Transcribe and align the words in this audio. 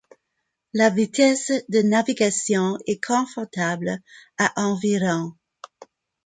La 0.73 0.89
vitesse 0.89 1.51
de 1.69 1.83
navigation 1.83 2.75
est 2.87 3.05
confortable 3.05 3.99
à 4.39 4.51
environ. 4.59 5.33